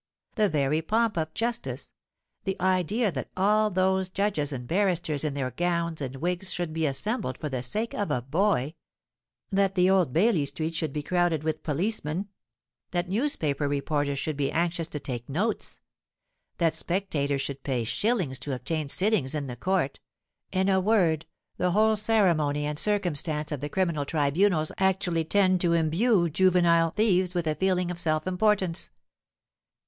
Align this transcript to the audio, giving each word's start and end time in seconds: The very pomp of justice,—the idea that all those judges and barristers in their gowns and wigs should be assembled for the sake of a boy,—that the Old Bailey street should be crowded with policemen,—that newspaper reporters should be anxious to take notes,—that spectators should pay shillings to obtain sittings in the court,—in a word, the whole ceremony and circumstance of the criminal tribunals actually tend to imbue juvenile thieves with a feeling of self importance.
The 0.33 0.49
very 0.49 0.81
pomp 0.81 1.15
of 1.15 1.31
justice,—the 1.35 2.59
idea 2.59 3.11
that 3.11 3.29
all 3.37 3.69
those 3.69 4.09
judges 4.09 4.51
and 4.51 4.67
barristers 4.67 5.23
in 5.23 5.35
their 5.35 5.51
gowns 5.51 6.01
and 6.01 6.15
wigs 6.15 6.51
should 6.51 6.73
be 6.73 6.87
assembled 6.87 7.37
for 7.37 7.49
the 7.49 7.61
sake 7.61 7.93
of 7.93 8.09
a 8.09 8.23
boy,—that 8.23 9.75
the 9.75 9.89
Old 9.91 10.11
Bailey 10.11 10.45
street 10.45 10.73
should 10.73 10.91
be 10.91 11.03
crowded 11.03 11.43
with 11.43 11.61
policemen,—that 11.61 13.09
newspaper 13.09 13.67
reporters 13.67 14.17
should 14.17 14.37
be 14.37 14.51
anxious 14.51 14.87
to 14.87 14.99
take 14.99 15.29
notes,—that 15.29 16.75
spectators 16.75 17.41
should 17.41 17.61
pay 17.61 17.83
shillings 17.83 18.39
to 18.39 18.55
obtain 18.55 18.87
sittings 18.87 19.35
in 19.35 19.45
the 19.45 19.55
court,—in 19.55 20.67
a 20.67 20.79
word, 20.81 21.27
the 21.57 21.69
whole 21.73 21.95
ceremony 21.95 22.65
and 22.65 22.79
circumstance 22.79 23.51
of 23.51 23.61
the 23.61 23.69
criminal 23.69 24.05
tribunals 24.05 24.71
actually 24.79 25.23
tend 25.25 25.61
to 25.61 25.73
imbue 25.73 26.27
juvenile 26.27 26.89
thieves 26.89 27.35
with 27.35 27.45
a 27.45 27.53
feeling 27.53 27.91
of 27.91 27.99
self 27.99 28.25
importance. 28.25 28.89